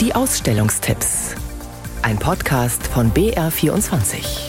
[0.00, 1.34] Die Ausstellungstipps.
[2.02, 4.48] Ein Podcast von BR24.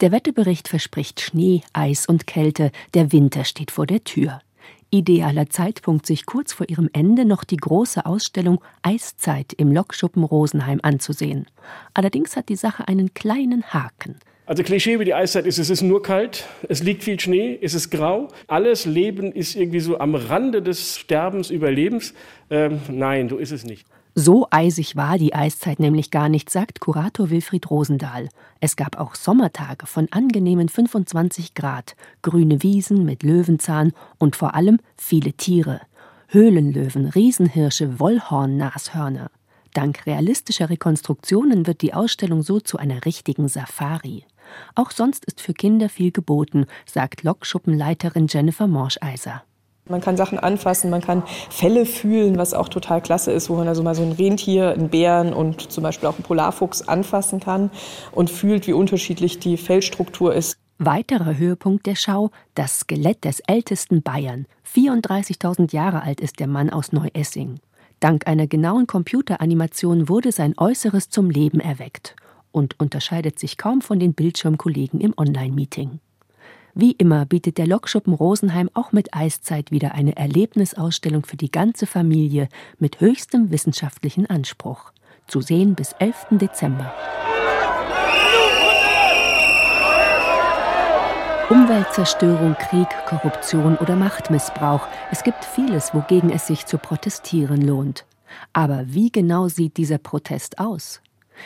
[0.00, 2.72] Der Wetterbericht verspricht Schnee, Eis und Kälte.
[2.94, 4.40] Der Winter steht vor der Tür.
[4.88, 10.80] Idealer Zeitpunkt, sich kurz vor ihrem Ende noch die große Ausstellung Eiszeit im Lokschuppen Rosenheim
[10.82, 11.44] anzusehen.
[11.92, 14.18] Allerdings hat die Sache einen kleinen Haken.
[14.44, 17.74] Also Klischee über die Eiszeit ist, es ist nur kalt, es liegt viel Schnee, es
[17.74, 18.28] ist grau.
[18.48, 22.12] Alles Leben ist irgendwie so am Rande des Sterbens, Überlebens.
[22.50, 23.86] Ähm, nein, so ist es nicht.
[24.14, 28.28] So eisig war die Eiszeit nämlich gar nicht, sagt Kurator Wilfried Rosendahl.
[28.60, 34.80] Es gab auch Sommertage von angenehmen 25 Grad, grüne Wiesen mit Löwenzahn und vor allem
[34.98, 35.80] viele Tiere.
[36.28, 39.30] Höhlenlöwen, Riesenhirsche, Wollhorn-Nashörner.
[39.72, 44.24] Dank realistischer Rekonstruktionen wird die Ausstellung so zu einer richtigen Safari.
[44.74, 49.42] Auch sonst ist für Kinder viel geboten, sagt Lokschuppenleiterin Jennifer Morscheiser.
[49.88, 53.66] Man kann Sachen anfassen, man kann Felle fühlen, was auch total klasse ist, wo man
[53.66, 57.70] also mal so ein Rentier, einen Bären und zum Beispiel auch einen Polarfuchs anfassen kann
[58.12, 60.56] und fühlt, wie unterschiedlich die Fellstruktur ist.
[60.78, 64.46] Weiterer Höhepunkt der Schau, das Skelett des ältesten Bayern.
[64.72, 67.58] 34.000 Jahre alt ist der Mann aus Neuessing.
[67.98, 72.14] Dank einer genauen Computeranimation wurde sein Äußeres zum Leben erweckt
[72.52, 75.98] und unterscheidet sich kaum von den Bildschirmkollegen im Online-Meeting.
[76.74, 81.86] Wie immer bietet der Lokschuppen Rosenheim auch mit Eiszeit wieder eine Erlebnisausstellung für die ganze
[81.86, 84.92] Familie mit höchstem wissenschaftlichen Anspruch.
[85.26, 86.26] Zu sehen bis 11.
[86.32, 86.94] Dezember.
[91.50, 94.88] Umweltzerstörung, Krieg, Korruption oder Machtmissbrauch.
[95.10, 98.06] Es gibt vieles, wogegen es sich zu protestieren lohnt.
[98.54, 101.02] Aber wie genau sieht dieser Protest aus?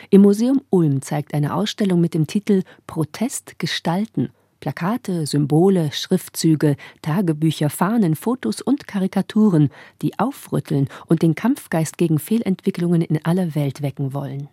[0.09, 7.69] Im Museum Ulm zeigt eine Ausstellung mit dem Titel Protest gestalten Plakate, Symbole, Schriftzüge, Tagebücher,
[7.69, 9.69] Fahnen, Fotos und Karikaturen,
[10.01, 14.49] die aufrütteln und den Kampfgeist gegen Fehlentwicklungen in aller Welt wecken wollen.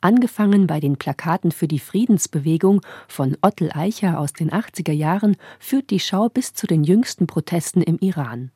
[0.00, 5.90] Angefangen bei den Plakaten für die Friedensbewegung von Ottel Eicher aus den 80er Jahren führt
[5.90, 8.50] die Schau bis zu den jüngsten Protesten im Iran.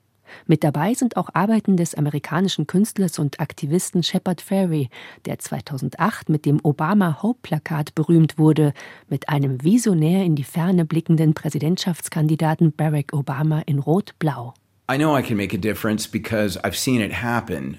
[0.46, 4.88] Mit dabei sind auch Arbeiten des amerikanischen Künstlers und Aktivisten Shepard Fairey,
[5.24, 8.72] der 2008 mit dem Obama Hope Plakat berühmt wurde,
[9.08, 14.54] mit einem visionär in die Ferne blickenden Präsidentschaftskandidaten Barack Obama in Rot-Blau.
[14.90, 17.78] I know I can make a difference because I've seen it happen.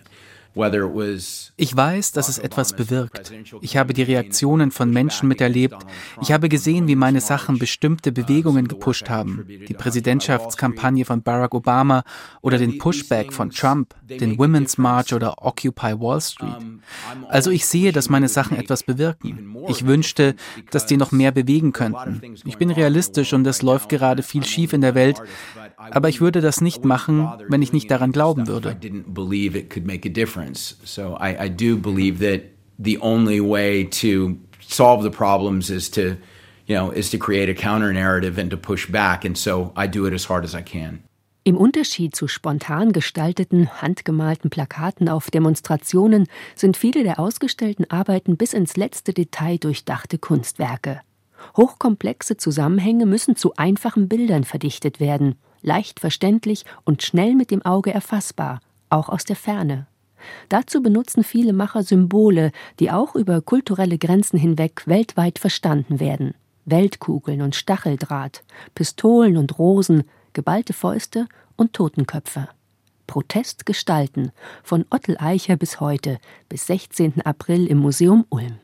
[0.55, 3.31] Ich weiß, dass es etwas bewirkt.
[3.61, 5.77] Ich habe die Reaktionen von Menschen miterlebt.
[6.21, 9.45] Ich habe gesehen, wie meine Sachen bestimmte Bewegungen gepusht haben.
[9.47, 12.03] Die Präsidentschaftskampagne von Barack Obama
[12.41, 16.55] oder den Pushback von Trump, den Women's March oder Occupy Wall Street.
[17.29, 19.57] Also ich sehe, dass meine Sachen etwas bewirken.
[19.67, 20.35] Ich wünschte,
[20.69, 22.21] dass die noch mehr bewegen könnten.
[22.45, 25.21] Ich bin realistisch und es läuft gerade viel schief in der Welt,
[25.91, 28.77] aber ich würde das nicht machen, wenn ich nicht daran glauben würde.
[30.83, 32.41] So I, I do believe that
[32.77, 36.17] the only way to solve the problems is to,
[36.65, 39.25] you know, is to create a counter narrative and to push back.
[39.25, 41.03] And so I do it as hard as I can.
[41.45, 48.53] Im Unterschied zu spontan gestalteten, handgemalten Plakaten auf Demonstrationen sind viele der ausgestellten Arbeiten bis
[48.53, 51.01] ins letzte Detail durchdachte Kunstwerke.
[51.57, 57.91] Hochkomplexe Zusammenhänge müssen zu einfachen Bildern verdichtet werden leicht verständlich und schnell mit dem Auge
[57.91, 58.59] erfassbar,
[58.89, 59.87] auch aus der Ferne.
[60.49, 66.35] Dazu benutzen viele Macher Symbole, die auch über kulturelle Grenzen hinweg weltweit verstanden werden.
[66.65, 68.43] Weltkugeln und Stacheldraht,
[68.73, 70.03] Pistolen und Rosen,
[70.33, 72.47] geballte Fäuste und Totenköpfe.
[73.05, 74.31] Protest gestalten,
[74.63, 77.21] von Ottel Eicher bis heute, bis 16.
[77.25, 78.59] April im Museum Ulm.